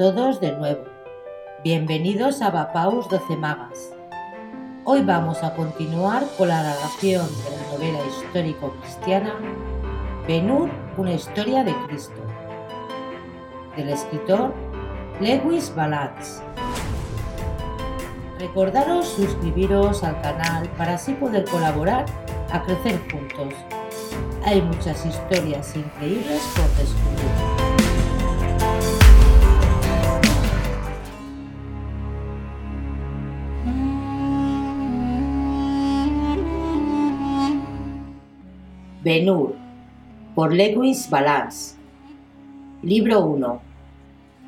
Todos 0.00 0.40
de 0.40 0.52
nuevo. 0.52 0.84
Bienvenidos 1.62 2.40
a 2.40 2.48
Bapaus 2.50 3.06
12 3.10 3.36
Magas. 3.36 3.92
Hoy 4.86 5.02
vamos 5.02 5.42
a 5.42 5.54
continuar 5.54 6.24
con 6.38 6.48
la 6.48 6.62
narración 6.62 7.28
de 7.44 7.50
la 7.50 7.70
novela 7.70 7.98
histórico-cristiana 8.06 9.34
Benur, 10.26 10.70
una 10.96 11.12
historia 11.12 11.64
de 11.64 11.74
Cristo, 11.86 12.22
del 13.76 13.90
escritor 13.90 14.54
Lewis 15.20 15.70
Balance. 15.76 16.42
Recordaros 18.38 19.06
suscribiros 19.06 20.02
al 20.02 20.18
canal 20.22 20.66
para 20.78 20.94
así 20.94 21.12
poder 21.12 21.44
colaborar 21.44 22.06
a 22.50 22.62
crecer 22.62 22.98
juntos. 23.12 23.52
Hay 24.46 24.62
muchas 24.62 25.04
historias 25.04 25.76
increíbles 25.76 26.40
por 26.56 26.68
descubrir. 26.78 27.09
Benur, 39.10 39.56
por 40.36 40.54
Lewis 40.54 41.10
Balance. 41.10 41.74
Libro 42.80 43.24
1. 43.24 43.60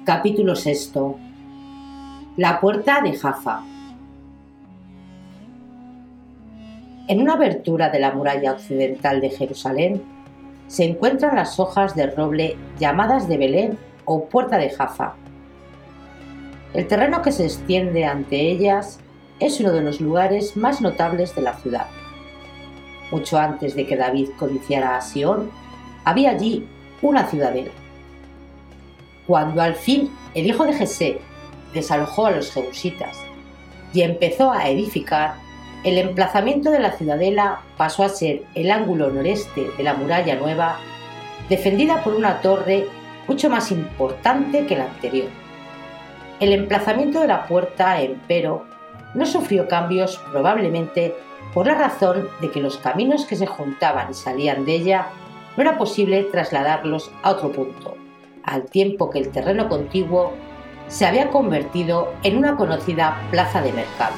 Capítulo 0.04 0.54
6. 0.54 0.92
La 2.36 2.60
puerta 2.60 3.00
de 3.00 3.12
Jaffa. 3.12 3.64
En 7.08 7.22
una 7.22 7.32
abertura 7.32 7.90
de 7.90 7.98
la 7.98 8.12
muralla 8.12 8.52
occidental 8.52 9.20
de 9.20 9.30
Jerusalén 9.30 10.00
se 10.68 10.84
encuentran 10.84 11.34
las 11.34 11.58
hojas 11.58 11.96
de 11.96 12.06
roble 12.06 12.56
llamadas 12.78 13.26
de 13.26 13.38
Belén 13.38 13.78
o 14.04 14.26
puerta 14.26 14.58
de 14.58 14.70
Jaffa. 14.70 15.16
El 16.72 16.86
terreno 16.86 17.20
que 17.20 17.32
se 17.32 17.46
extiende 17.46 18.04
ante 18.04 18.40
ellas 18.52 19.00
es 19.40 19.58
uno 19.58 19.72
de 19.72 19.82
los 19.82 20.00
lugares 20.00 20.56
más 20.56 20.80
notables 20.80 21.34
de 21.34 21.42
la 21.42 21.54
ciudad 21.54 21.86
mucho 23.12 23.38
antes 23.38 23.76
de 23.76 23.86
que 23.86 23.96
David 23.96 24.30
codiciara 24.38 24.96
a 24.96 25.00
Sion, 25.00 25.50
había 26.04 26.30
allí 26.30 26.66
una 27.00 27.26
ciudadela. 27.26 27.70
Cuando 29.26 29.62
al 29.62 29.76
fin 29.76 30.10
el 30.34 30.46
hijo 30.46 30.64
de 30.64 30.72
Jesé 30.72 31.20
desalojó 31.72 32.26
a 32.26 32.32
los 32.32 32.50
jebusitas 32.50 33.18
y 33.94 34.02
empezó 34.02 34.50
a 34.50 34.68
edificar, 34.68 35.34
el 35.84 35.98
emplazamiento 35.98 36.70
de 36.70 36.80
la 36.80 36.92
ciudadela 36.92 37.60
pasó 37.76 38.04
a 38.04 38.08
ser 38.08 38.42
el 38.54 38.70
ángulo 38.70 39.10
noreste 39.10 39.70
de 39.76 39.82
la 39.82 39.94
muralla 39.94 40.36
nueva, 40.36 40.78
defendida 41.48 42.02
por 42.02 42.14
una 42.14 42.40
torre 42.40 42.86
mucho 43.28 43.50
más 43.50 43.70
importante 43.70 44.66
que 44.66 44.76
la 44.76 44.84
anterior. 44.84 45.28
El 46.40 46.52
emplazamiento 46.52 47.20
de 47.20 47.28
la 47.28 47.46
puerta, 47.46 48.00
empero, 48.00 48.64
no 49.14 49.26
sufrió 49.26 49.68
cambios 49.68 50.18
probablemente 50.30 51.14
por 51.52 51.66
la 51.66 51.74
razón 51.74 52.28
de 52.40 52.50
que 52.50 52.60
los 52.60 52.78
caminos 52.78 53.26
que 53.26 53.36
se 53.36 53.46
juntaban 53.46 54.10
y 54.10 54.14
salían 54.14 54.64
de 54.64 54.74
ella 54.74 55.06
no 55.56 55.62
era 55.62 55.76
posible 55.76 56.22
trasladarlos 56.24 57.10
a 57.22 57.30
otro 57.30 57.52
punto, 57.52 57.96
al 58.42 58.64
tiempo 58.64 59.10
que 59.10 59.18
el 59.18 59.30
terreno 59.30 59.68
contiguo 59.68 60.32
se 60.88 61.06
había 61.06 61.30
convertido 61.30 62.12
en 62.22 62.38
una 62.38 62.56
conocida 62.56 63.20
plaza 63.30 63.60
de 63.62 63.72
mercado. 63.72 64.14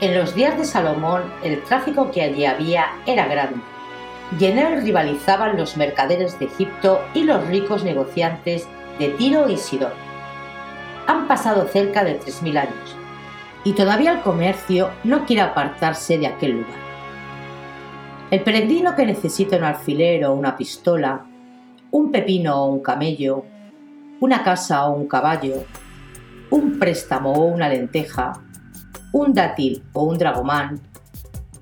En 0.00 0.16
los 0.16 0.34
días 0.34 0.56
de 0.56 0.64
Salomón 0.64 1.22
el 1.42 1.62
tráfico 1.64 2.10
que 2.10 2.22
allí 2.22 2.44
había 2.46 2.86
era 3.06 3.26
grande, 3.26 3.60
y 4.38 4.44
en 4.44 4.58
él 4.58 4.82
rivalizaban 4.82 5.56
los 5.56 5.76
mercaderes 5.76 6.38
de 6.38 6.46
Egipto 6.46 7.00
y 7.14 7.24
los 7.24 7.46
ricos 7.48 7.82
negociantes 7.82 8.68
de 8.98 9.08
Tiro 9.10 9.48
y 9.48 9.56
Sidón. 9.56 9.92
Han 11.06 11.26
pasado 11.26 11.66
cerca 11.66 12.04
de 12.04 12.20
3.000 12.20 12.58
años, 12.58 12.96
y 13.64 13.72
todavía 13.72 14.12
el 14.12 14.20
comercio 14.20 14.90
no 15.04 15.26
quiere 15.26 15.42
apartarse 15.42 16.18
de 16.18 16.26
aquel 16.26 16.52
lugar. 16.52 16.78
El 18.30 18.42
peregrino 18.42 18.94
que 18.94 19.06
necesita 19.06 19.56
un 19.56 19.64
alfiler 19.64 20.24
o 20.26 20.34
una 20.34 20.56
pistola, 20.56 21.24
un 21.90 22.12
pepino 22.12 22.64
o 22.64 22.72
un 22.72 22.80
camello, 22.80 23.44
una 24.20 24.42
casa 24.42 24.86
o 24.86 24.94
un 24.94 25.08
caballo, 25.08 25.64
un 26.50 26.78
préstamo 26.78 27.32
o 27.32 27.44
una 27.46 27.68
lenteja, 27.68 28.32
un 29.12 29.32
dátil 29.32 29.82
o 29.92 30.04
un 30.04 30.18
dragomán, 30.18 30.80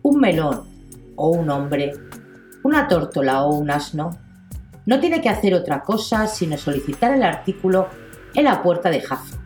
un 0.02 0.20
melón 0.20 0.64
o 1.16 1.30
un 1.30 1.48
hombre, 1.50 1.92
una 2.64 2.88
tórtola 2.88 3.44
o 3.44 3.54
un 3.54 3.70
asno, 3.70 4.10
no 4.86 5.00
tiene 5.00 5.20
que 5.20 5.28
hacer 5.28 5.54
otra 5.54 5.82
cosa 5.82 6.26
sino 6.26 6.58
solicitar 6.58 7.12
el 7.12 7.22
artículo 7.22 7.88
en 8.34 8.44
la 8.44 8.62
puerta 8.62 8.90
de 8.90 9.00
Jaffa 9.00 9.45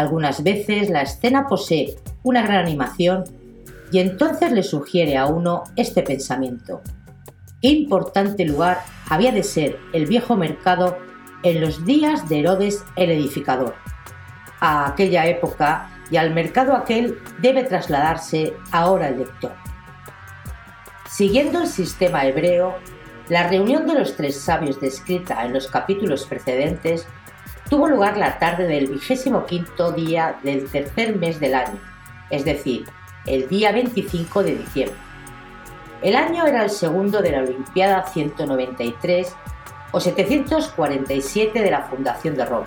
algunas 0.00 0.42
veces 0.42 0.90
la 0.90 1.02
escena 1.02 1.46
posee 1.46 1.96
una 2.22 2.42
gran 2.42 2.58
animación 2.58 3.24
y 3.92 3.98
entonces 3.98 4.52
le 4.52 4.62
sugiere 4.62 5.16
a 5.16 5.26
uno 5.26 5.64
este 5.76 6.02
pensamiento. 6.02 6.80
Importante 7.60 8.44
lugar 8.44 8.80
había 9.08 9.32
de 9.32 9.42
ser 9.42 9.78
el 9.92 10.06
viejo 10.06 10.36
mercado 10.36 10.98
en 11.42 11.60
los 11.60 11.84
días 11.84 12.28
de 12.28 12.40
Herodes 12.40 12.84
el 12.96 13.10
edificador. 13.10 13.74
A 14.60 14.88
aquella 14.88 15.26
época 15.26 15.90
y 16.10 16.16
al 16.16 16.32
mercado 16.34 16.74
aquel 16.74 17.18
debe 17.40 17.64
trasladarse 17.64 18.54
ahora 18.72 19.08
el 19.08 19.18
lector. 19.18 19.52
Siguiendo 21.08 21.60
el 21.62 21.66
sistema 21.66 22.24
hebreo, 22.24 22.74
la 23.28 23.48
reunión 23.48 23.86
de 23.86 23.94
los 23.94 24.16
tres 24.16 24.40
sabios 24.40 24.80
descrita 24.80 25.44
en 25.44 25.52
los 25.52 25.68
capítulos 25.68 26.26
precedentes 26.26 27.06
tuvo 27.70 27.88
lugar 27.88 28.16
la 28.16 28.38
tarde 28.38 28.66
del 28.66 28.88
vigésimo 28.88 29.46
quinto 29.46 29.92
día 29.92 30.38
del 30.42 30.68
tercer 30.68 31.16
mes 31.16 31.38
del 31.38 31.54
año, 31.54 31.78
es 32.28 32.44
decir, 32.44 32.84
el 33.26 33.48
día 33.48 33.70
25 33.70 34.42
de 34.42 34.56
diciembre. 34.56 34.98
El 36.02 36.16
año 36.16 36.46
era 36.46 36.64
el 36.64 36.70
segundo 36.70 37.22
de 37.22 37.30
la 37.30 37.42
Olimpiada 37.42 38.06
193 38.06 39.36
o 39.92 40.00
747 40.00 41.62
de 41.62 41.70
la 41.70 41.82
fundación 41.82 42.34
de 42.34 42.44
Roma, 42.44 42.66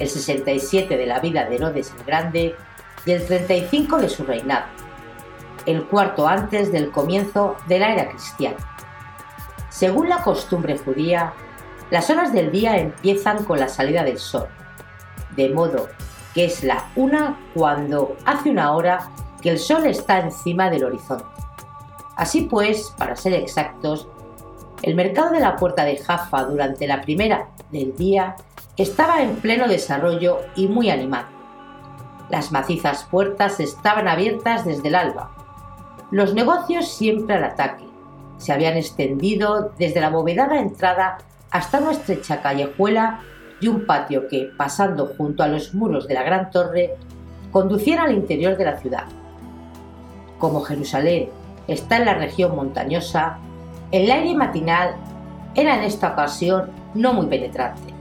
el 0.00 0.08
67 0.08 0.96
de 0.96 1.06
la 1.06 1.20
vida 1.20 1.44
de 1.44 1.56
Herodes 1.56 1.94
el 1.96 2.04
Grande 2.04 2.56
y 3.06 3.10
el 3.12 3.24
35 3.24 3.98
de 3.98 4.08
su 4.08 4.24
reinado, 4.24 4.66
el 5.64 5.84
cuarto 5.84 6.26
antes 6.26 6.72
del 6.72 6.90
comienzo 6.90 7.56
de 7.68 7.78
la 7.78 7.92
era 7.92 8.08
cristiana. 8.08 8.56
Según 9.68 10.08
la 10.08 10.22
costumbre 10.22 10.76
judía, 10.76 11.32
las 11.92 12.08
horas 12.08 12.32
del 12.32 12.50
día 12.50 12.78
empiezan 12.78 13.44
con 13.44 13.60
la 13.60 13.68
salida 13.68 14.02
del 14.02 14.18
sol, 14.18 14.48
de 15.36 15.50
modo 15.50 15.90
que 16.32 16.46
es 16.46 16.64
la 16.64 16.86
una 16.96 17.38
cuando 17.52 18.16
hace 18.24 18.48
una 18.48 18.72
hora 18.72 19.10
que 19.42 19.50
el 19.50 19.58
sol 19.58 19.84
está 19.84 20.20
encima 20.20 20.70
del 20.70 20.84
horizonte. 20.84 21.26
Así 22.16 22.48
pues, 22.50 22.94
para 22.96 23.14
ser 23.14 23.34
exactos, 23.34 24.08
el 24.80 24.94
mercado 24.94 25.32
de 25.32 25.40
la 25.40 25.56
puerta 25.56 25.84
de 25.84 25.98
Jaffa 25.98 26.44
durante 26.44 26.86
la 26.86 27.02
primera 27.02 27.48
del 27.70 27.94
día 27.94 28.36
estaba 28.78 29.20
en 29.20 29.36
pleno 29.36 29.68
desarrollo 29.68 30.38
y 30.56 30.68
muy 30.68 30.88
animado. 30.88 31.28
Las 32.30 32.52
macizas 32.52 33.04
puertas 33.04 33.60
estaban 33.60 34.08
abiertas 34.08 34.64
desde 34.64 34.88
el 34.88 34.94
alba. 34.94 35.30
Los 36.10 36.32
negocios 36.32 36.88
siempre 36.88 37.34
al 37.34 37.44
ataque. 37.44 37.84
Se 38.38 38.50
habían 38.50 38.78
extendido 38.78 39.74
desde 39.76 40.00
la 40.00 40.06
abovedada 40.06 40.58
entrada 40.58 41.18
hasta 41.52 41.78
una 41.78 41.92
estrecha 41.92 42.42
callejuela 42.42 43.20
y 43.60 43.68
un 43.68 43.86
patio 43.86 44.26
que, 44.26 44.50
pasando 44.56 45.12
junto 45.16 45.42
a 45.42 45.48
los 45.48 45.74
muros 45.74 46.08
de 46.08 46.14
la 46.14 46.22
gran 46.22 46.50
torre, 46.50 46.96
conduciera 47.52 48.04
al 48.04 48.14
interior 48.14 48.56
de 48.56 48.64
la 48.64 48.78
ciudad. 48.78 49.04
Como 50.38 50.62
Jerusalén 50.62 51.28
está 51.68 51.98
en 51.98 52.06
la 52.06 52.14
región 52.14 52.56
montañosa, 52.56 53.38
el 53.92 54.10
aire 54.10 54.34
matinal 54.34 54.94
era 55.54 55.76
en 55.76 55.82
esta 55.82 56.12
ocasión 56.12 56.70
no 56.94 57.12
muy 57.12 57.26
penetrante. 57.26 57.92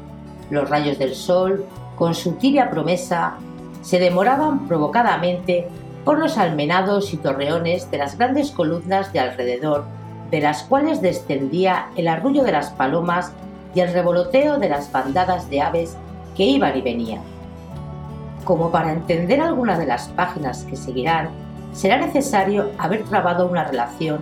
Los 0.49 0.69
rayos 0.69 0.97
del 0.97 1.13
sol, 1.13 1.65
con 1.97 2.15
su 2.15 2.33
tibia 2.33 2.69
promesa, 2.71 3.35
se 3.81 3.99
demoraban 3.99 4.67
provocadamente 4.67 5.67
por 6.05 6.17
los 6.17 6.37
almenados 6.37 7.13
y 7.13 7.17
torreones 7.17 7.91
de 7.91 7.97
las 7.97 8.17
grandes 8.17 8.51
columnas 8.51 9.11
de 9.13 9.19
alrededor, 9.19 9.85
de 10.31 10.41
las 10.41 10.63
cuales 10.63 11.01
descendía 11.01 11.89
el 11.95 12.07
arrullo 12.07 12.43
de 12.43 12.53
las 12.53 12.71
palomas 12.71 13.33
y 13.75 13.81
el 13.81 13.93
revoloteo 13.93 14.57
de 14.57 14.69
las 14.69 14.91
bandadas 14.91 15.49
de 15.49 15.61
aves 15.61 15.97
que 16.35 16.43
iban 16.43 16.77
y 16.77 16.81
venían. 16.81 17.21
Como 18.45 18.71
para 18.71 18.91
entender 18.93 19.41
algunas 19.41 19.77
de 19.77 19.85
las 19.85 20.07
páginas 20.09 20.63
que 20.63 20.75
seguirán, 20.75 21.29
será 21.73 21.97
necesario 21.97 22.71
haber 22.77 23.03
trabado 23.03 23.47
una 23.47 23.65
relación, 23.65 24.21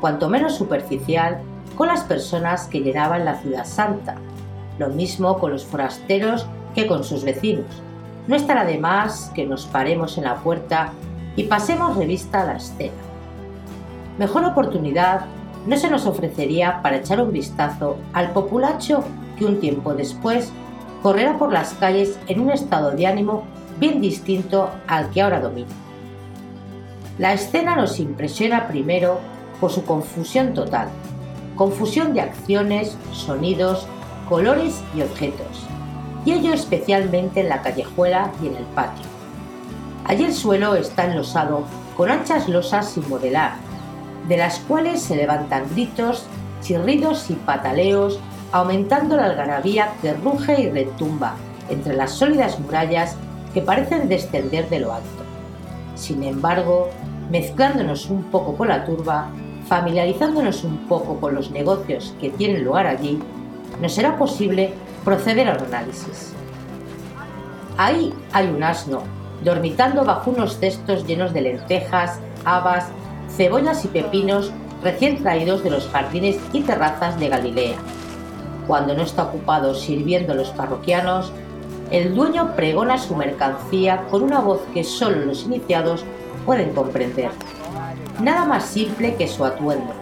cuanto 0.00 0.28
menos 0.28 0.56
superficial, 0.56 1.38
con 1.76 1.88
las 1.88 2.02
personas 2.02 2.66
que 2.66 2.80
llenaban 2.80 3.24
la 3.24 3.36
ciudad 3.36 3.64
santa, 3.64 4.16
lo 4.78 4.88
mismo 4.88 5.38
con 5.38 5.52
los 5.52 5.64
forasteros 5.64 6.46
que 6.74 6.86
con 6.86 7.04
sus 7.04 7.24
vecinos. 7.24 7.66
No 8.26 8.36
estará 8.36 8.64
de 8.64 8.78
más 8.78 9.30
que 9.34 9.46
nos 9.46 9.66
paremos 9.66 10.18
en 10.18 10.24
la 10.24 10.36
puerta 10.36 10.92
y 11.36 11.44
pasemos 11.44 11.96
revista 11.96 12.42
a 12.42 12.46
la 12.46 12.56
escena. 12.56 12.92
Mejor 14.18 14.44
oportunidad 14.44 15.22
no 15.66 15.76
se 15.76 15.90
nos 15.90 16.06
ofrecería 16.06 16.80
para 16.82 16.96
echar 16.96 17.20
un 17.20 17.32
vistazo 17.32 17.96
al 18.12 18.32
populacho 18.32 19.04
que 19.38 19.44
un 19.44 19.60
tiempo 19.60 19.94
después 19.94 20.52
correrá 21.02 21.38
por 21.38 21.52
las 21.52 21.74
calles 21.74 22.18
en 22.28 22.40
un 22.40 22.50
estado 22.50 22.92
de 22.92 23.06
ánimo 23.06 23.44
bien 23.78 24.00
distinto 24.00 24.70
al 24.86 25.10
que 25.10 25.22
ahora 25.22 25.40
domina. 25.40 25.68
La 27.18 27.32
escena 27.32 27.76
nos 27.76 27.98
impresiona 27.98 28.68
primero 28.68 29.18
por 29.60 29.70
su 29.70 29.84
confusión 29.84 30.54
total, 30.54 30.88
confusión 31.56 32.14
de 32.14 32.22
acciones, 32.22 32.96
sonidos, 33.12 33.86
colores 34.28 34.80
y 34.94 35.02
objetos, 35.02 35.66
y 36.24 36.32
ello 36.32 36.52
especialmente 36.52 37.40
en 37.40 37.48
la 37.48 37.62
callejuela 37.62 38.30
y 38.42 38.46
en 38.46 38.56
el 38.56 38.64
patio. 38.64 39.04
Allí 40.06 40.24
el 40.24 40.34
suelo 40.34 40.74
está 40.74 41.04
enlosado 41.04 41.64
con 41.96 42.10
anchas 42.10 42.48
losas 42.48 42.88
sin 42.90 43.08
modelar, 43.08 43.54
de 44.28 44.36
las 44.36 44.58
cuales 44.60 45.02
se 45.02 45.16
levantan 45.16 45.64
gritos, 45.70 46.26
chirridos 46.62 47.30
y 47.30 47.34
pataleos, 47.34 48.20
aumentando 48.52 49.16
la 49.16 49.26
algarabía 49.26 49.92
que 50.02 50.14
ruge 50.14 50.60
y 50.60 50.70
retumba 50.70 51.34
entre 51.68 51.94
las 51.94 52.12
sólidas 52.12 52.58
murallas 52.58 53.16
que 53.54 53.62
parecen 53.62 54.08
descender 54.08 54.68
de 54.68 54.80
lo 54.80 54.92
alto. 54.92 55.08
Sin 55.94 56.22
embargo, 56.22 56.90
mezclándonos 57.30 58.10
un 58.10 58.24
poco 58.24 58.56
con 58.56 58.68
la 58.68 58.84
turba, 58.84 59.28
familiarizándonos 59.68 60.64
un 60.64 60.88
poco 60.88 61.20
con 61.20 61.34
los 61.34 61.50
negocios 61.50 62.14
que 62.20 62.30
tienen 62.30 62.64
lugar 62.64 62.86
allí, 62.86 63.20
nos 63.80 63.94
será 63.94 64.16
posible 64.16 64.72
proceder 65.04 65.48
al 65.48 65.64
análisis. 65.64 66.32
Ahí 67.76 68.12
hay 68.32 68.48
un 68.48 68.62
asno, 68.62 69.02
dormitando 69.44 70.04
bajo 70.04 70.32
unos 70.32 70.58
cestos 70.58 71.06
llenos 71.06 71.32
de 71.32 71.42
lentejas, 71.42 72.18
habas, 72.44 72.88
cebollas 73.36 73.84
y 73.84 73.88
pepinos 73.88 74.52
recién 74.82 75.22
traídos 75.22 75.62
de 75.62 75.70
los 75.70 75.88
jardines 75.88 76.38
y 76.52 76.62
terrazas 76.62 77.18
de 77.18 77.28
Galilea. 77.28 77.76
Cuando 78.66 78.94
no 78.94 79.02
está 79.02 79.24
ocupado 79.24 79.74
sirviendo 79.74 80.32
a 80.32 80.36
los 80.36 80.50
parroquianos, 80.50 81.32
el 81.90 82.14
dueño 82.14 82.54
pregona 82.54 82.98
su 82.98 83.16
mercancía 83.16 84.06
con 84.10 84.22
una 84.22 84.40
voz 84.40 84.60
que 84.72 84.84
solo 84.84 85.24
los 85.24 85.44
iniciados 85.44 86.04
pueden 86.46 86.72
comprender. 86.72 87.30
Nada 88.20 88.44
más 88.44 88.64
simple 88.64 89.16
que 89.16 89.26
su 89.26 89.44
atuendo, 89.44 89.92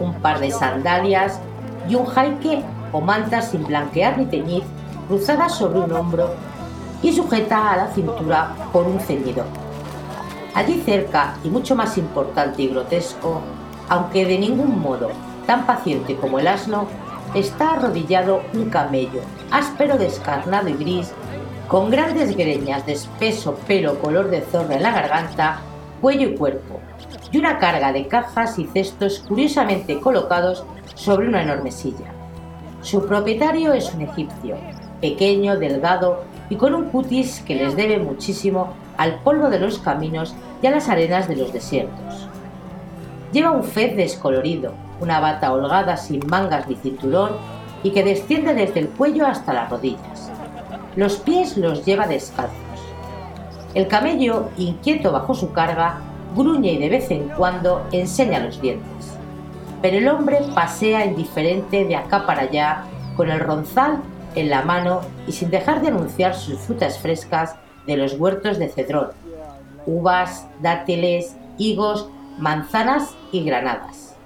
un 0.00 0.14
par 0.14 0.40
de 0.40 0.50
sandalias 0.50 1.40
y 1.88 1.94
un 1.94 2.06
jaique 2.06 2.62
o 2.92 3.00
manta 3.00 3.42
sin 3.42 3.64
blanquear 3.64 4.18
ni 4.18 4.26
teñir, 4.26 4.62
cruzada 5.08 5.48
sobre 5.48 5.80
un 5.80 5.92
hombro 5.92 6.30
y 7.02 7.12
sujeta 7.12 7.72
a 7.72 7.76
la 7.76 7.88
cintura 7.88 8.54
por 8.72 8.86
un 8.86 8.98
ceñidor. 8.98 9.65
Allí 10.56 10.80
cerca, 10.86 11.36
y 11.44 11.50
mucho 11.50 11.76
más 11.76 11.98
importante 11.98 12.62
y 12.62 12.68
grotesco, 12.68 13.42
aunque 13.90 14.24
de 14.24 14.38
ningún 14.38 14.80
modo 14.80 15.10
tan 15.46 15.66
paciente 15.66 16.16
como 16.16 16.38
el 16.38 16.46
asno, 16.46 16.86
está 17.34 17.74
arrodillado 17.74 18.40
un 18.54 18.70
camello, 18.70 19.20
áspero, 19.50 19.98
descarnado 19.98 20.70
y 20.70 20.72
gris, 20.72 21.12
con 21.68 21.90
grandes 21.90 22.34
greñas 22.34 22.86
de 22.86 22.94
espeso 22.94 23.56
pelo 23.68 23.98
color 23.98 24.30
de 24.30 24.40
zorra 24.40 24.76
en 24.76 24.82
la 24.82 24.92
garganta, 24.92 25.60
cuello 26.00 26.30
y 26.30 26.36
cuerpo, 26.36 26.80
y 27.30 27.36
una 27.36 27.58
carga 27.58 27.92
de 27.92 28.08
cajas 28.08 28.58
y 28.58 28.64
cestos 28.64 29.22
curiosamente 29.28 30.00
colocados 30.00 30.64
sobre 30.94 31.28
una 31.28 31.42
enorme 31.42 31.70
silla. 31.70 32.14
Su 32.80 33.06
propietario 33.06 33.74
es 33.74 33.92
un 33.92 34.00
egipcio, 34.00 34.56
pequeño, 35.02 35.58
delgado 35.58 36.22
y 36.48 36.56
con 36.56 36.74
un 36.74 36.84
cutis 36.86 37.42
que 37.42 37.56
les 37.56 37.76
debe 37.76 37.98
muchísimo 37.98 38.72
al 38.96 39.20
polvo 39.20 39.50
de 39.50 39.58
los 39.58 39.78
caminos 39.78 40.34
y 40.62 40.66
a 40.66 40.70
las 40.70 40.88
arenas 40.88 41.28
de 41.28 41.36
los 41.36 41.52
desiertos. 41.52 42.28
Lleva 43.32 43.50
un 43.50 43.64
fez 43.64 43.96
descolorido, 43.96 44.72
una 45.00 45.20
bata 45.20 45.52
holgada 45.52 45.96
sin 45.96 46.26
mangas 46.26 46.68
ni 46.68 46.76
cinturón 46.76 47.32
y 47.82 47.90
que 47.90 48.02
desciende 48.02 48.54
desde 48.54 48.80
el 48.80 48.88
cuello 48.88 49.26
hasta 49.26 49.52
las 49.52 49.70
rodillas. 49.70 50.30
Los 50.96 51.16
pies 51.16 51.56
los 51.56 51.84
lleva 51.84 52.06
descalzos. 52.06 52.56
El 53.74 53.88
camello, 53.88 54.48
inquieto 54.56 55.12
bajo 55.12 55.34
su 55.34 55.52
carga, 55.52 55.98
gruñe 56.34 56.72
y 56.72 56.78
de 56.78 56.88
vez 56.88 57.10
en 57.10 57.28
cuando 57.28 57.86
enseña 57.92 58.38
los 58.38 58.60
dientes. 58.60 59.12
Pero 59.82 59.98
el 59.98 60.08
hombre 60.08 60.38
pasea 60.54 61.04
indiferente 61.04 61.84
de 61.84 61.96
acá 61.96 62.26
para 62.26 62.42
allá, 62.42 62.84
con 63.16 63.30
el 63.30 63.40
ronzal 63.40 64.00
en 64.34 64.50
la 64.50 64.62
mano 64.62 65.00
y 65.26 65.32
sin 65.32 65.50
dejar 65.50 65.82
de 65.82 65.88
anunciar 65.88 66.34
sus 66.34 66.58
frutas 66.58 66.98
frescas 66.98 67.56
de 67.86 67.96
los 67.96 68.14
huertos 68.14 68.58
de 68.58 68.68
Cedrón, 68.68 69.10
uvas, 69.86 70.46
dátiles, 70.60 71.36
higos, 71.58 72.08
manzanas 72.38 73.14
y 73.32 73.44
granadas. 73.44 74.16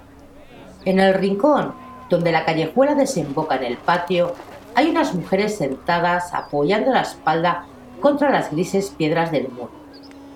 En 0.85 0.99
el 0.99 1.13
rincón, 1.13 1.73
donde 2.09 2.31
la 2.31 2.45
callejuela 2.45 2.95
desemboca 2.95 3.55
en 3.55 3.63
el 3.63 3.77
patio, 3.77 4.33
hay 4.75 4.89
unas 4.89 5.13
mujeres 5.13 5.57
sentadas 5.57 6.33
apoyando 6.33 6.91
la 6.91 7.01
espalda 7.01 7.65
contra 8.01 8.29
las 8.29 8.51
grises 8.51 8.89
piedras 8.89 9.31
del 9.31 9.49
muro. 9.49 9.71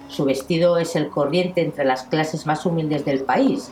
Su 0.07 0.25
vestido 0.25 0.77
es 0.77 0.95
el 0.95 1.10
corriente 1.10 1.62
entre 1.62 1.83
las 1.83 2.04
clases 2.04 2.45
más 2.45 2.66
humildes 2.66 3.06
del 3.06 3.24
país, 3.24 3.72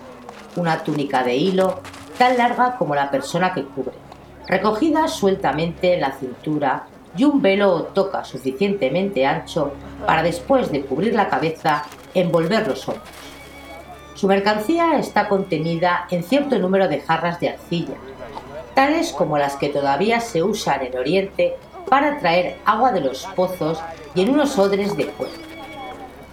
una 0.55 0.83
túnica 0.83 1.23
de 1.23 1.35
hilo 1.35 1.79
tan 2.17 2.37
larga 2.37 2.77
como 2.77 2.95
la 2.95 3.11
persona 3.11 3.53
que 3.53 3.63
cubre 3.63 4.03
recogida 4.47 5.07
sueltamente 5.07 5.93
en 5.93 6.01
la 6.01 6.11
cintura 6.11 6.87
y 7.15 7.23
un 7.23 7.41
velo 7.41 7.83
toca 7.93 8.23
suficientemente 8.23 9.25
ancho 9.25 9.73
para 10.05 10.23
después 10.23 10.71
de 10.71 10.81
cubrir 10.81 11.13
la 11.13 11.29
cabeza 11.29 11.83
envolver 12.13 12.67
los 12.67 12.87
hombros. 12.87 13.07
Su 14.15 14.27
mercancía 14.27 14.97
está 14.97 15.27
contenida 15.27 16.07
en 16.09 16.23
cierto 16.23 16.57
número 16.57 16.87
de 16.87 17.01
jarras 17.01 17.39
de 17.39 17.49
arcilla, 17.49 17.95
tales 18.73 19.11
como 19.11 19.37
las 19.37 19.55
que 19.55 19.69
todavía 19.69 20.19
se 20.19 20.43
usan 20.43 20.81
en 20.83 20.97
Oriente 20.97 21.55
para 21.89 22.19
traer 22.19 22.57
agua 22.65 22.91
de 22.91 23.01
los 23.01 23.25
pozos 23.35 23.79
y 24.15 24.21
en 24.21 24.29
unos 24.29 24.57
odres 24.57 24.95
de 24.95 25.07
cuero. 25.07 25.33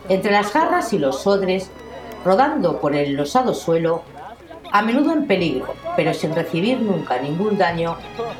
Entre 0.08 0.32
las 0.32 0.50
jarras 0.50 0.92
y 0.92 0.98
los 0.98 1.26
odres, 1.26 1.70
rodando 2.24 2.80
por 2.80 2.94
el 2.94 3.14
losado 3.14 3.54
suelo, 3.54 4.02
a 4.72 4.82
menudo 4.82 5.12
en 5.12 5.26
peligro, 5.26 5.74
pero 5.96 6.14
sin 6.14 6.34
recibir 6.34 6.80
nunca 6.80 7.18
ningún 7.18 7.58
daño, 7.58 7.96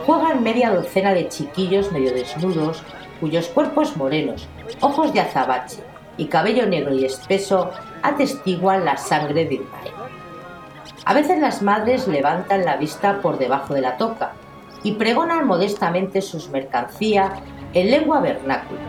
juegan 0.07 0.43
media 0.43 0.71
docena 0.71 1.13
de 1.13 1.29
chiquillos 1.29 1.93
medio 1.93 2.13
desnudos, 2.13 2.83
cuyos 3.21 3.49
cuerpos 3.49 3.97
morenos, 3.97 4.49
ojos 4.81 5.13
de 5.13 5.21
azabache 5.21 5.83
y 6.17 6.27
cabello 6.27 6.67
negro 6.67 6.95
y 6.95 7.05
espeso 7.05 7.71
atestiguan 8.03 8.85
la 8.85 8.97
sangre 8.97 9.45
de 9.45 9.55
Israel. 9.55 9.95
A 11.05 11.15
veces 11.15 11.39
las 11.41 11.63
madres 11.63 12.07
levantan 12.07 12.65
la 12.65 12.77
vista 12.77 13.21
por 13.21 13.39
debajo 13.39 13.75
de 13.75 13.81
la 13.81 13.97
toca 13.97 14.33
y 14.83 14.93
pregonan 14.93 15.47
modestamente 15.47 16.23
sus 16.23 16.49
mercancías 16.51 17.33
en 17.75 17.91
lengua 17.91 18.21
vernácula. 18.21 18.81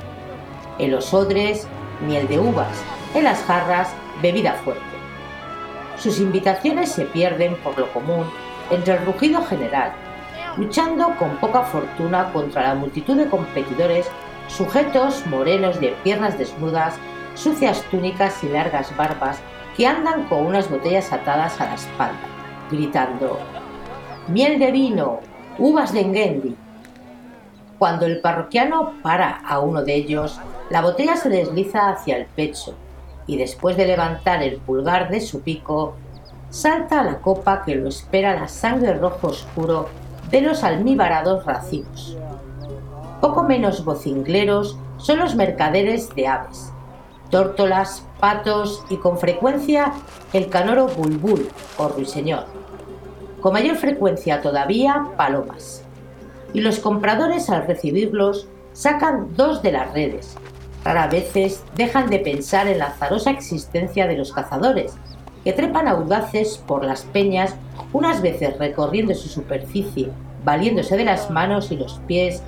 En 0.78 0.92
los 0.92 1.14
odres, 1.14 1.68
miel 2.06 2.28
de 2.28 2.40
uvas, 2.40 2.84
en 3.14 3.24
las 3.24 3.42
jarras, 3.44 3.90
bebida 4.22 4.54
fuerte. 4.64 4.91
Sus 6.02 6.20
invitaciones 6.20 6.92
se 6.92 7.06
pierden, 7.06 7.56
por 7.58 7.78
lo 7.78 7.88
común, 7.94 8.26
entre 8.72 8.96
el 8.96 9.06
rugido 9.06 9.46
general, 9.46 9.92
luchando 10.58 11.16
con 11.20 11.38
poca 11.38 11.62
fortuna 11.62 12.34
contra 12.34 12.64
la 12.64 12.74
multitud 12.74 13.16
de 13.16 13.30
competidores 13.30 14.10
sujetos 14.48 15.24
morenos 15.28 15.80
de 15.80 15.90
piernas 16.04 16.40
desnudas, 16.40 16.96
sucias 17.36 17.84
túnicas 17.92 18.44
y 18.44 18.50
largas 18.50 18.98
barbas 18.98 19.40
que 19.78 19.86
andan 19.86 20.24
con 20.24 20.48
unas 20.48 20.72
botellas 20.72 21.14
atadas 21.14 21.62
a 21.62 21.66
la 21.66 21.76
espalda, 21.76 22.20
gritando 22.72 23.38
miel 24.28 24.58
de 24.58 24.72
vino, 24.72 25.20
uvas 25.60 25.94
de 25.94 26.02
engendi. 26.02 26.56
Cuando 27.78 28.08
el 28.08 28.22
parroquiano 28.22 28.94
para 29.04 29.38
a 29.46 29.60
uno 29.60 29.84
de 29.84 29.94
ellos, 29.94 30.40
la 30.72 30.82
botella 30.82 31.16
se 31.16 31.30
desliza 31.30 31.90
hacia 31.90 32.18
el 32.18 32.26
pecho 32.26 32.76
y 33.28 33.38
después 33.38 33.78
de 33.78 33.88
levantar 33.88 34.44
el 34.44 34.58
pulgar 34.58 35.10
de 35.10 35.22
su 35.22 35.42
pico, 35.42 35.96
salta 36.50 37.00
a 37.00 37.04
la 37.04 37.20
copa 37.20 37.64
que 37.64 37.76
lo 37.76 37.88
espera 37.90 38.36
la 38.36 38.48
sangre 38.48 38.94
rojo 38.94 39.28
oscuro 39.28 39.88
de 40.30 40.42
los 40.42 40.64
almibarados 40.64 41.46
racimos. 41.46 42.18
Poco 43.20 43.44
menos 43.44 43.86
vocingleros 43.86 44.78
son 44.98 45.20
los 45.20 45.36
mercaderes 45.36 46.14
de 46.16 46.28
aves, 46.28 46.72
tórtolas, 47.30 48.06
patos 48.20 48.84
y 48.90 48.98
con 48.98 49.18
frecuencia 49.18 49.94
el 50.34 50.50
canoro 50.50 50.88
bulbul 50.88 51.50
o 51.78 51.88
ruiseñor. 51.88 52.46
Con 53.42 53.54
mayor 53.54 53.78
frecuencia 53.78 54.42
todavía 54.42 55.08
palomas. 55.18 55.84
Y 56.54 56.62
los 56.62 56.80
compradores 56.80 57.50
al 57.50 57.66
recibirlos 57.66 58.48
sacan 58.74 59.36
dos 59.36 59.62
de 59.62 59.72
las 59.72 59.94
redes. 59.94 60.36
Rara 60.84 61.08
veces 61.08 61.64
dejan 61.76 62.10
de 62.10 62.20
pensar 62.20 62.68
en 62.68 62.80
la 62.80 62.88
azarosa 62.88 63.32
existencia 63.32 64.08
de 64.08 64.18
los 64.18 64.32
cazadores, 64.32 64.96
que 65.44 65.54
trepan 65.54 65.88
audaces 65.88 66.58
por 66.58 66.84
las 66.84 67.04
peñas, 67.04 67.56
unas 67.94 68.22
veces 68.22 68.58
recorriendo 68.58 69.14
su 69.14 69.28
superficie, 69.28 70.10
valiéndose 70.44 70.98
de 70.98 71.06
las 71.06 71.30
manos 71.30 71.72
y 71.72 71.78
los 71.78 72.00
pies, 72.08 72.42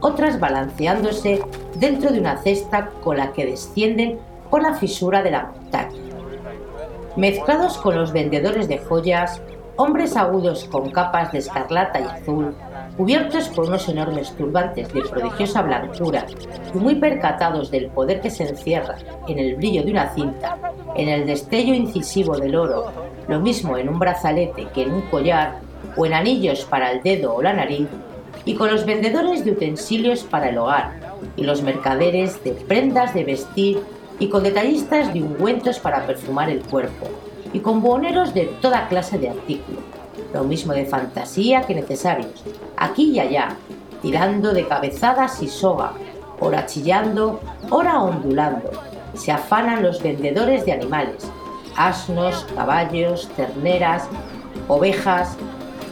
otras 0.00 0.40
balanceándose 0.40 1.42
dentro 1.76 2.10
de 2.10 2.20
una 2.20 2.38
cesta 2.38 2.90
con 3.02 3.16
la 3.16 3.32
que 3.32 3.46
descienden 3.46 4.18
por 4.50 4.62
la 4.62 4.74
fisura 4.74 5.22
de 5.22 5.30
la 5.30 5.46
montaña. 5.46 5.98
Mezclados 7.16 7.76
con 7.78 7.96
los 7.96 8.12
vendedores 8.12 8.68
de 8.68 8.78
joyas, 8.78 9.40
hombres 9.76 10.16
agudos 10.16 10.64
con 10.64 10.90
capas 10.90 11.32
de 11.32 11.38
escarlata 11.38 12.00
y 12.00 12.04
azul, 12.04 12.54
cubiertos 13.00 13.48
por 13.48 13.66
unos 13.66 13.88
enormes 13.88 14.30
turbantes 14.36 14.92
de 14.92 15.00
prodigiosa 15.00 15.62
blancura 15.62 16.26
y 16.74 16.76
muy 16.76 16.96
percatados 16.96 17.70
del 17.70 17.86
poder 17.86 18.20
que 18.20 18.28
se 18.28 18.46
encierra 18.46 18.96
en 19.26 19.38
el 19.38 19.56
brillo 19.56 19.82
de 19.82 19.90
una 19.90 20.12
cinta, 20.12 20.58
en 20.94 21.08
el 21.08 21.24
destello 21.24 21.72
incisivo 21.72 22.36
del 22.36 22.54
oro, 22.54 22.92
lo 23.26 23.40
mismo 23.40 23.78
en 23.78 23.88
un 23.88 23.98
brazalete 23.98 24.66
que 24.74 24.82
en 24.82 24.92
un 24.92 25.00
collar, 25.08 25.60
o 25.96 26.04
en 26.04 26.12
anillos 26.12 26.66
para 26.66 26.92
el 26.92 27.02
dedo 27.02 27.34
o 27.34 27.40
la 27.40 27.54
nariz, 27.54 27.88
y 28.44 28.54
con 28.54 28.70
los 28.70 28.84
vendedores 28.84 29.46
de 29.46 29.52
utensilios 29.52 30.22
para 30.24 30.50
el 30.50 30.58
hogar, 30.58 30.92
y 31.36 31.44
los 31.44 31.62
mercaderes 31.62 32.44
de 32.44 32.52
prendas 32.52 33.14
de 33.14 33.24
vestir, 33.24 33.80
y 34.18 34.28
con 34.28 34.42
detallistas 34.42 35.14
de 35.14 35.22
ungüentos 35.22 35.78
para 35.78 36.06
perfumar 36.06 36.50
el 36.50 36.60
cuerpo, 36.60 37.06
y 37.54 37.60
con 37.60 37.80
buhoneros 37.80 38.34
de 38.34 38.44
toda 38.60 38.88
clase 38.88 39.16
de 39.16 39.30
artículos, 39.30 39.80
lo 40.32 40.44
mismo 40.44 40.72
de 40.72 40.86
fantasía 40.86 41.62
que 41.62 41.74
necesarios, 41.74 42.44
aquí 42.76 43.12
y 43.12 43.20
allá, 43.20 43.56
tirando 44.02 44.52
de 44.52 44.66
cabezadas 44.66 45.42
y 45.42 45.48
soga, 45.48 45.92
ora 46.38 46.66
chillando, 46.66 47.40
ora 47.70 48.00
ondulando. 48.02 48.70
Se 49.14 49.32
afanan 49.32 49.82
los 49.82 50.02
vendedores 50.02 50.64
de 50.64 50.72
animales, 50.72 51.30
asnos, 51.76 52.46
caballos, 52.54 53.28
terneras, 53.36 54.08
ovejas, 54.68 55.36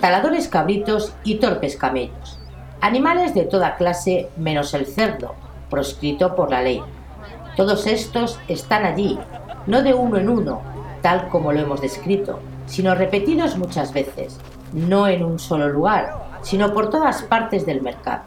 taladores 0.00 0.48
cabritos 0.48 1.14
y 1.24 1.36
torpes 1.36 1.76
camellos. 1.76 2.38
Animales 2.80 3.34
de 3.34 3.44
toda 3.44 3.76
clase 3.76 4.28
menos 4.36 4.72
el 4.72 4.86
cerdo, 4.86 5.34
proscrito 5.68 6.36
por 6.36 6.50
la 6.50 6.62
ley. 6.62 6.82
Todos 7.56 7.86
estos 7.86 8.38
están 8.46 8.84
allí, 8.84 9.18
no 9.66 9.82
de 9.82 9.94
uno 9.94 10.16
en 10.16 10.28
uno, 10.28 10.62
tal 11.02 11.28
como 11.28 11.52
lo 11.52 11.60
hemos 11.60 11.80
descrito, 11.80 12.38
sino 12.68 12.94
repetidos 12.94 13.56
muchas 13.56 13.92
veces, 13.92 14.38
no 14.72 15.08
en 15.08 15.24
un 15.24 15.38
solo 15.38 15.68
lugar, 15.68 16.12
sino 16.42 16.72
por 16.72 16.90
todas 16.90 17.22
partes 17.22 17.66
del 17.66 17.82
mercado. 17.82 18.22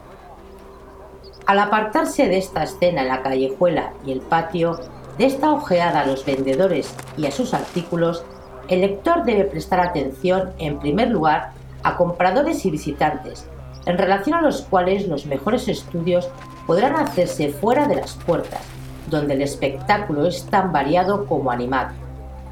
Al 1.46 1.58
apartarse 1.58 2.28
de 2.28 2.38
esta 2.38 2.64
escena 2.64 3.02
en 3.02 3.08
la 3.08 3.22
callejuela 3.22 3.92
y 4.04 4.12
el 4.12 4.20
patio, 4.20 4.78
de 5.18 5.26
esta 5.26 5.52
ojeada 5.52 6.00
a 6.00 6.06
los 6.06 6.24
vendedores 6.24 6.94
y 7.16 7.26
a 7.26 7.30
sus 7.30 7.54
artículos, 7.54 8.24
el 8.68 8.80
lector 8.80 9.24
debe 9.24 9.44
prestar 9.44 9.80
atención, 9.80 10.52
en 10.58 10.78
primer 10.78 11.10
lugar, 11.10 11.52
a 11.82 11.96
compradores 11.96 12.64
y 12.64 12.70
visitantes, 12.70 13.46
en 13.86 13.98
relación 13.98 14.36
a 14.36 14.42
los 14.42 14.62
cuales 14.62 15.08
los 15.08 15.26
mejores 15.26 15.68
estudios 15.68 16.28
podrán 16.66 16.96
hacerse 16.96 17.48
fuera 17.48 17.88
de 17.88 17.96
las 17.96 18.14
puertas, 18.14 18.62
donde 19.10 19.34
el 19.34 19.42
espectáculo 19.42 20.26
es 20.26 20.44
tan 20.44 20.72
variado 20.72 21.26
como 21.26 21.50
animado 21.50 22.01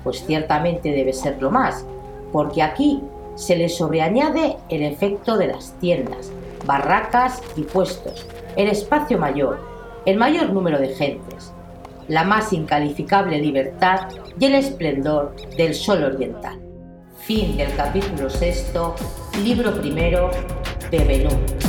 pues 0.04 0.24
ciertamente 0.24 0.90
debe 0.90 1.12
ser 1.12 1.40
lo 1.40 1.50
más, 1.50 1.84
porque 2.32 2.62
aquí 2.62 3.02
se 3.34 3.56
le 3.56 3.68
sobreañade 3.68 4.56
el 4.68 4.82
efecto 4.82 5.36
de 5.36 5.48
las 5.48 5.72
tiendas, 5.80 6.30
barracas 6.66 7.42
y 7.56 7.62
puestos, 7.62 8.26
el 8.56 8.68
espacio 8.68 9.18
mayor, 9.18 9.58
el 10.06 10.16
mayor 10.16 10.50
número 10.50 10.78
de 10.78 10.88
gentes, 10.88 11.52
la 12.08 12.24
más 12.24 12.52
incalificable 12.52 13.38
libertad 13.38 14.08
y 14.38 14.46
el 14.46 14.56
esplendor 14.56 15.34
del 15.56 15.74
sol 15.74 16.02
oriental. 16.04 16.58
Fin 17.20 17.56
del 17.56 17.74
capítulo 17.76 18.28
sexto, 18.28 18.94
libro 19.44 19.80
primero 19.80 20.30
de 20.90 20.98
Benú. 20.98 21.59